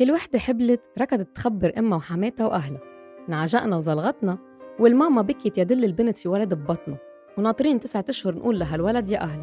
[0.00, 2.80] كل وحدة حبلت ركضت تخبر أمها وحماتها وأهلها.
[3.28, 4.38] نعجقنا وزلغتنا
[4.78, 6.96] والماما بكيت يدل البنت في ولد ببطنه.
[7.38, 9.42] وناطرين تسعة أشهر نقول لها الولد يا أهل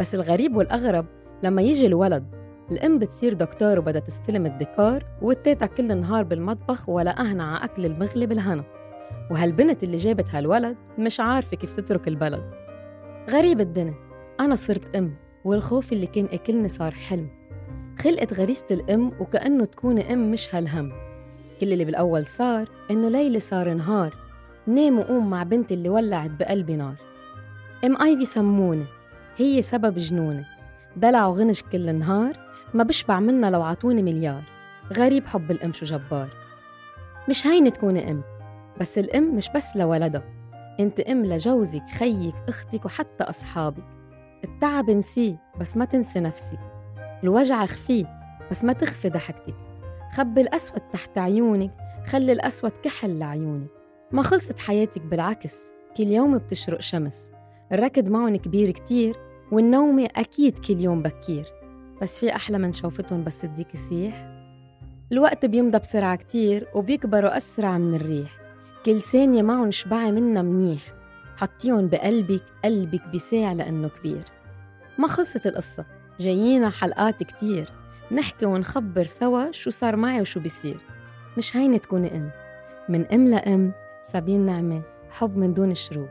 [0.00, 1.06] بس الغريب والأغرب
[1.42, 2.34] لما يجي الولد
[2.70, 8.26] الأم بتصير دكتور وبدها تستلم الديكور والتيتا كل النهار بالمطبخ ولا أهنا على أكل المغلي
[8.26, 8.64] بالهنا
[9.30, 12.50] وهالبنت اللي جابت هالولد مش عارفة كيف تترك البلد.
[13.30, 13.94] غريب الدنيا.
[14.40, 17.43] أنا صرت أم والخوف اللي كان أكلني صار حلم.
[18.04, 20.92] خلقت غريزة الأم وكأنه تكون أم مش هالهم.
[21.60, 24.16] كل اللي بالأول صار إنه ليلة صار نهار
[24.66, 26.94] نام وقوم مع بنتي اللي ولعت بقلبي نار.
[27.84, 28.84] أم آيفي سموني
[29.36, 30.44] هي سبب جنوني
[30.96, 32.36] دلع وغنج كل النهار
[32.74, 34.42] ما بشبع منها لو عطوني مليار.
[34.92, 36.28] غريب حب الأم شو جبار.
[37.28, 38.22] مش هينة تكوني أم
[38.80, 40.22] بس الأم مش بس لولدها.
[40.80, 43.84] أنت أم لجوزك خيك أختك وحتى أصحابك.
[44.44, 46.73] التعب انسيه بس ما تنسي نفسك.
[47.24, 49.54] الوجع خفيه بس ما تخفي ضحكتك.
[50.12, 51.70] خبي الأسود تحت عيونك
[52.06, 53.68] خلي الأسود كحل لعيونك.
[54.12, 57.32] ما خلصت حياتك بالعكس كل يوم بتشرق شمس.
[57.72, 59.16] الركض معهم كبير كتير
[59.52, 61.46] والنومة أكيد كل يوم بكير.
[62.02, 64.30] بس في أحلى من شوفتهم بس تديك يسيح
[65.12, 68.38] الوقت بيمضى بسرعة كتير وبيكبروا أسرع من الريح.
[68.86, 70.94] كل ثانية معهم شبعي منا منيح.
[71.36, 74.24] حطيهم بقلبك قلبك بيساع لأنه كبير.
[74.98, 75.84] ما خلصت القصة.
[76.20, 77.70] جايينا حلقات كتير.
[78.12, 80.78] نحكي ونخبر سوا شو صار معي وشو بيصير.
[81.38, 82.30] مش هينة تكوني أم.
[82.88, 86.08] من أم لأم سابين نعمة حب من دون شروط.